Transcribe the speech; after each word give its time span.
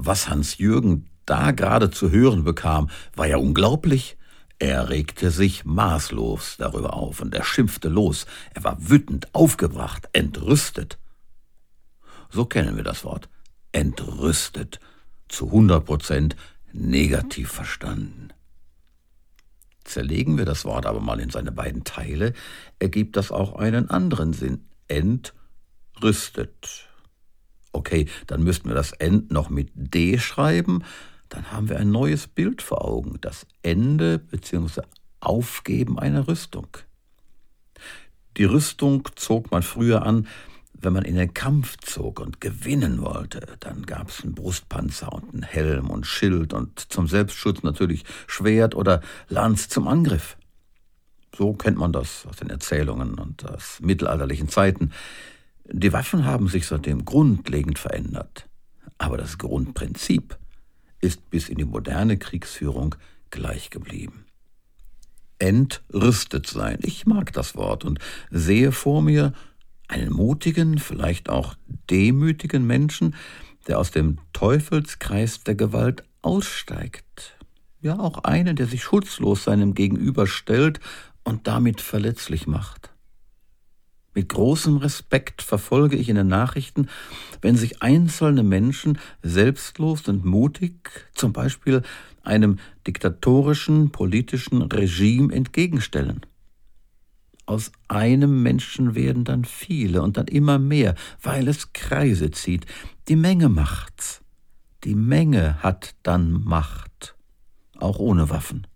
Was 0.00 0.28
Hans-Jürgen 0.28 1.10
da 1.26 1.50
gerade 1.50 1.90
zu 1.90 2.12
hören 2.12 2.44
bekam, 2.44 2.88
war 3.16 3.26
ja 3.26 3.36
unglaublich. 3.36 4.16
Er 4.60 4.90
regte 4.90 5.32
sich 5.32 5.64
maßlos 5.64 6.54
darüber 6.56 6.94
auf 6.94 7.20
und 7.20 7.34
er 7.34 7.42
schimpfte 7.42 7.88
los. 7.88 8.26
Er 8.54 8.62
war 8.62 8.76
wütend, 8.78 9.34
aufgebracht, 9.34 10.08
entrüstet. 10.12 10.98
So 12.30 12.44
kennen 12.44 12.76
wir 12.76 12.84
das 12.84 13.02
Wort. 13.02 13.28
Entrüstet. 13.72 14.78
Zu 15.28 15.50
hundert 15.50 15.86
Prozent 15.86 16.36
negativ 16.72 17.50
verstanden. 17.50 18.28
Zerlegen 19.82 20.38
wir 20.38 20.44
das 20.44 20.64
Wort 20.64 20.86
aber 20.86 21.00
mal 21.00 21.18
in 21.18 21.30
seine 21.30 21.50
beiden 21.50 21.82
Teile, 21.82 22.34
ergibt 22.78 23.16
das 23.16 23.32
auch 23.32 23.56
einen 23.56 23.90
anderen 23.90 24.32
Sinn. 24.32 24.68
Entrüstet. 24.86 26.87
Okay, 27.72 28.06
dann 28.26 28.42
müssten 28.42 28.68
wir 28.68 28.74
das 28.74 28.92
End 28.92 29.30
noch 29.30 29.50
mit 29.50 29.70
D 29.74 30.18
schreiben, 30.18 30.84
dann 31.28 31.52
haben 31.52 31.68
wir 31.68 31.78
ein 31.78 31.90
neues 31.90 32.26
Bild 32.26 32.62
vor 32.62 32.84
Augen, 32.84 33.18
das 33.20 33.46
Ende 33.62 34.18
bzw. 34.18 34.82
Aufgeben 35.20 35.98
einer 35.98 36.28
Rüstung. 36.28 36.68
Die 38.36 38.44
Rüstung 38.44 39.08
zog 39.16 39.50
man 39.50 39.62
früher 39.62 40.06
an, 40.06 40.26
wenn 40.80 40.92
man 40.92 41.04
in 41.04 41.16
den 41.16 41.34
Kampf 41.34 41.76
zog 41.78 42.20
und 42.20 42.40
gewinnen 42.40 43.02
wollte. 43.02 43.56
Dann 43.60 43.84
gab 43.84 44.10
es 44.10 44.22
einen 44.22 44.34
Brustpanzer 44.34 45.12
und 45.12 45.34
einen 45.34 45.42
Helm 45.42 45.90
und 45.90 46.06
Schild 46.06 46.52
und 46.52 46.78
zum 46.92 47.08
Selbstschutz 47.08 47.62
natürlich 47.62 48.04
Schwert 48.28 48.74
oder 48.76 49.00
Lanz 49.28 49.68
zum 49.68 49.88
Angriff. 49.88 50.36
So 51.36 51.52
kennt 51.52 51.78
man 51.78 51.92
das 51.92 52.26
aus 52.26 52.36
den 52.36 52.50
Erzählungen 52.50 53.14
und 53.14 53.48
aus 53.48 53.80
mittelalterlichen 53.80 54.48
Zeiten. 54.48 54.92
Die 55.70 55.92
Waffen 55.92 56.24
haben 56.24 56.48
sich 56.48 56.66
seitdem 56.66 57.04
grundlegend 57.04 57.78
verändert. 57.78 58.48
Aber 58.96 59.16
das 59.16 59.38
Grundprinzip 59.38 60.38
ist 61.00 61.30
bis 61.30 61.48
in 61.48 61.58
die 61.58 61.64
moderne 61.64 62.16
Kriegsführung 62.16 62.94
gleich 63.30 63.70
geblieben. 63.70 64.24
Entrüstet 65.38 66.46
sein, 66.46 66.78
ich 66.82 67.06
mag 67.06 67.32
das 67.32 67.54
Wort 67.54 67.84
und 67.84 68.00
sehe 68.30 68.72
vor 68.72 69.02
mir 69.02 69.32
einen 69.86 70.12
mutigen, 70.12 70.78
vielleicht 70.78 71.28
auch 71.28 71.54
demütigen 71.90 72.66
Menschen, 72.66 73.14
der 73.68 73.78
aus 73.78 73.90
dem 73.90 74.18
Teufelskreis 74.32 75.44
der 75.44 75.54
Gewalt 75.54 76.02
aussteigt. 76.22 77.36
Ja, 77.80 77.98
auch 78.00 78.24
einen, 78.24 78.56
der 78.56 78.66
sich 78.66 78.82
schutzlos 78.82 79.44
seinem 79.44 79.74
Gegenüber 79.74 80.26
stellt 80.26 80.80
und 81.22 81.46
damit 81.46 81.80
verletzlich 81.80 82.46
macht. 82.46 82.90
Mit 84.18 84.30
großem 84.30 84.78
Respekt 84.78 85.42
verfolge 85.42 85.96
ich 85.96 86.08
in 86.08 86.16
den 86.16 86.26
Nachrichten, 86.26 86.88
wenn 87.40 87.54
sich 87.54 87.82
einzelne 87.82 88.42
Menschen 88.42 88.98
selbstlos 89.22 90.08
und 90.08 90.24
mutig 90.24 91.06
zum 91.14 91.32
Beispiel 91.32 91.82
einem 92.24 92.58
diktatorischen 92.84 93.92
politischen 93.92 94.62
Regime 94.62 95.32
entgegenstellen. 95.32 96.26
Aus 97.46 97.70
einem 97.86 98.42
Menschen 98.42 98.96
werden 98.96 99.22
dann 99.22 99.44
viele 99.44 100.02
und 100.02 100.16
dann 100.16 100.26
immer 100.26 100.58
mehr, 100.58 100.96
weil 101.22 101.46
es 101.46 101.72
Kreise 101.72 102.32
zieht. 102.32 102.66
Die 103.06 103.14
Menge 103.14 103.48
macht's. 103.48 104.22
Die 104.82 104.96
Menge 104.96 105.62
hat 105.62 105.94
dann 106.02 106.32
Macht, 106.32 107.14
auch 107.78 108.00
ohne 108.00 108.30
Waffen. 108.30 108.66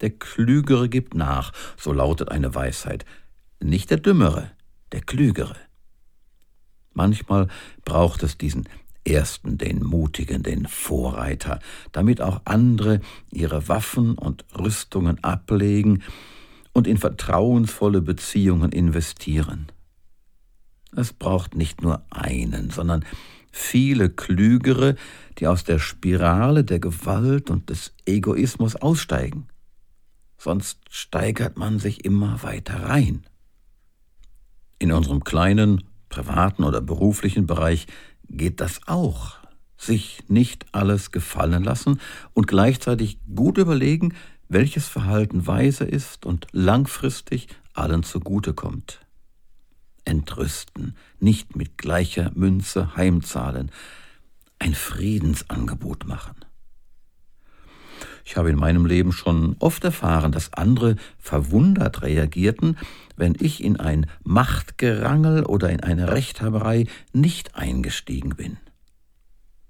Der 0.00 0.10
Klügere 0.10 0.88
gibt 0.88 1.14
nach, 1.14 1.52
so 1.76 1.92
lautet 1.92 2.32
eine 2.32 2.56
Weisheit 2.56 3.04
nicht 3.64 3.90
der 3.90 3.98
Dümmere, 3.98 4.50
der 4.92 5.00
Klügere. 5.00 5.56
Manchmal 6.92 7.48
braucht 7.84 8.22
es 8.22 8.36
diesen 8.36 8.68
Ersten, 9.04 9.58
den 9.58 9.82
Mutigen, 9.82 10.42
den 10.42 10.66
Vorreiter, 10.66 11.58
damit 11.90 12.20
auch 12.20 12.42
andere 12.44 13.00
ihre 13.30 13.68
Waffen 13.68 14.16
und 14.16 14.44
Rüstungen 14.56 15.22
ablegen 15.24 16.02
und 16.72 16.86
in 16.86 16.98
vertrauensvolle 16.98 18.00
Beziehungen 18.00 18.70
investieren. 18.70 19.66
Es 20.94 21.12
braucht 21.12 21.54
nicht 21.54 21.82
nur 21.82 22.04
einen, 22.10 22.70
sondern 22.70 23.04
viele 23.50 24.10
Klügere, 24.10 24.96
die 25.38 25.46
aus 25.46 25.64
der 25.64 25.78
Spirale 25.78 26.64
der 26.64 26.78
Gewalt 26.78 27.50
und 27.50 27.70
des 27.70 27.94
Egoismus 28.06 28.76
aussteigen. 28.76 29.48
Sonst 30.38 30.80
steigert 30.90 31.56
man 31.56 31.78
sich 31.78 32.04
immer 32.04 32.42
weiter 32.42 32.84
rein. 32.84 33.24
In 34.82 34.90
unserem 34.90 35.22
kleinen, 35.22 35.84
privaten 36.08 36.64
oder 36.64 36.80
beruflichen 36.80 37.46
Bereich 37.46 37.86
geht 38.28 38.60
das 38.60 38.80
auch. 38.88 39.36
Sich 39.76 40.24
nicht 40.26 40.66
alles 40.72 41.12
gefallen 41.12 41.62
lassen 41.62 42.00
und 42.34 42.48
gleichzeitig 42.48 43.20
gut 43.32 43.58
überlegen, 43.58 44.12
welches 44.48 44.88
Verhalten 44.88 45.46
weise 45.46 45.84
ist 45.84 46.26
und 46.26 46.48
langfristig 46.50 47.46
allen 47.74 48.02
zugutekommt. 48.02 49.06
Entrüsten, 50.04 50.96
nicht 51.20 51.54
mit 51.54 51.78
gleicher 51.78 52.32
Münze 52.34 52.96
heimzahlen, 52.96 53.70
ein 54.58 54.74
Friedensangebot 54.74 56.08
machen. 56.08 56.34
Ich 58.24 58.36
habe 58.36 58.50
in 58.50 58.56
meinem 58.56 58.86
Leben 58.86 59.12
schon 59.12 59.56
oft 59.58 59.84
erfahren, 59.84 60.32
dass 60.32 60.52
andere 60.52 60.96
verwundert 61.18 62.02
reagierten, 62.02 62.78
wenn 63.16 63.36
ich 63.38 63.62
in 63.62 63.78
ein 63.78 64.06
Machtgerangel 64.22 65.44
oder 65.44 65.70
in 65.70 65.80
eine 65.80 66.12
Rechthaberei 66.12 66.86
nicht 67.12 67.56
eingestiegen 67.56 68.30
bin. 68.30 68.58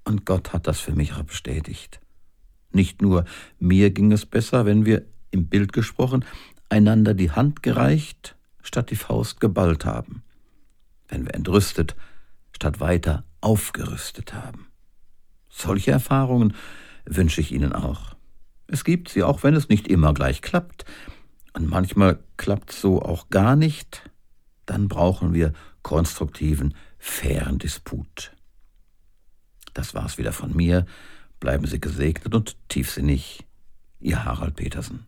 Und 0.05 0.25
Gott 0.25 0.53
hat 0.53 0.67
das 0.67 0.79
für 0.79 0.93
mich 0.93 1.13
auch 1.13 1.23
bestätigt. 1.23 1.99
Nicht 2.71 3.01
nur 3.01 3.25
mir 3.59 3.91
ging 3.91 4.11
es 4.11 4.25
besser, 4.25 4.65
wenn 4.65 4.85
wir, 4.85 5.03
im 5.31 5.47
Bild 5.47 5.73
gesprochen, 5.73 6.25
einander 6.69 7.13
die 7.13 7.31
Hand 7.31 7.63
gereicht, 7.63 8.35
statt 8.61 8.91
die 8.91 8.95
Faust 8.95 9.39
geballt 9.39 9.85
haben. 9.85 10.23
Wenn 11.07 11.25
wir 11.25 11.33
entrüstet, 11.33 11.95
statt 12.51 12.79
weiter 12.79 13.23
aufgerüstet 13.41 14.33
haben. 14.33 14.67
Solche 15.49 15.91
Erfahrungen 15.91 16.53
wünsche 17.05 17.41
ich 17.41 17.51
Ihnen 17.51 17.73
auch. 17.73 18.12
Es 18.73 18.83
gibt 18.83 19.09
sie, 19.09 19.21
auch 19.21 19.43
wenn 19.43 19.53
es 19.53 19.69
nicht 19.69 19.87
immer 19.87 20.15
gleich 20.15 20.41
klappt. 20.41 20.83
Und 21.53 21.69
manchmal 21.69 22.17
klappt 22.37 22.71
so 22.71 23.03
auch 23.03 23.29
gar 23.29 23.55
nicht. 23.55 24.09
Dann 24.65 24.87
brauchen 24.87 25.31
wir 25.31 25.53
konstruktiven, 25.83 26.73
fairen 26.97 27.59
Disput. 27.59 28.35
Das 29.75 29.93
war's 29.93 30.17
wieder 30.17 30.33
von 30.33 30.55
mir. 30.55 30.87
Bleiben 31.39 31.67
Sie 31.67 31.79
gesegnet 31.79 32.33
und 32.33 32.57
tiefsinnig. 32.67 33.45
Ihr 33.99 34.25
Harald 34.25 34.55
Petersen. 34.55 35.05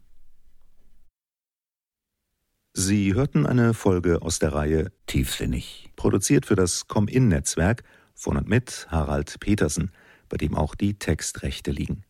Sie 2.74 3.16
hörten 3.16 3.48
eine 3.48 3.74
Folge 3.74 4.22
aus 4.22 4.38
der 4.38 4.54
Reihe 4.54 4.92
Tiefsinnig, 5.08 5.90
produziert 5.96 6.46
für 6.46 6.56
das 6.56 6.88
Com-In-Netzwerk 6.88 7.84
von 8.14 8.38
und 8.38 8.48
mit 8.48 8.86
Harald 8.92 9.40
Petersen, 9.40 9.92
bei 10.30 10.38
dem 10.38 10.54
auch 10.54 10.76
die 10.76 11.00
Textrechte 11.00 11.72
liegen. 11.72 12.05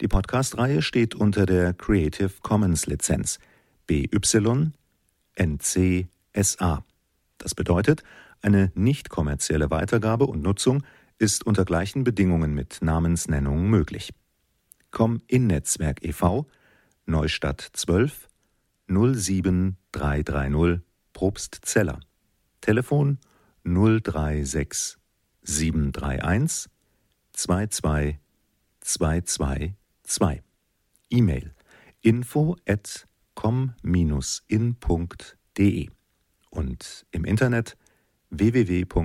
Die 0.00 0.08
Podcast-Reihe 0.08 0.80
steht 0.80 1.14
unter 1.14 1.44
der 1.44 1.74
Creative 1.74 2.32
Commons 2.40 2.86
Lizenz 2.86 3.38
BY 3.86 4.72
NC-SA. 5.34 6.84
Das 7.36 7.54
bedeutet, 7.54 8.02
eine 8.40 8.72
nicht 8.74 9.10
kommerzielle 9.10 9.70
Weitergabe 9.70 10.24
und 10.24 10.40
Nutzung 10.40 10.84
ist 11.18 11.44
unter 11.46 11.66
gleichen 11.66 12.02
Bedingungen 12.02 12.54
mit 12.54 12.78
Namensnennung 12.80 13.68
möglich. 13.68 14.14
Com 14.90 15.20
in 15.26 15.48
Netzwerk 15.48 16.02
e.V. 16.02 16.46
Neustadt 17.04 17.60
12 17.60 18.26
07330 18.88 20.80
Probstzeller. 21.12 22.00
Telefon 22.62 23.18
036 23.64 24.96
731 25.42 26.70
22 27.34 28.18
22 28.80 29.74
2. 30.10 30.42
E-Mail. 31.10 31.54
Info 32.02 32.56
at 32.66 33.06
com-in.de 33.34 33.78
und 36.50 37.06
im 37.12 37.24
Internet 37.24 37.76
www.com-in.de 38.30 39.00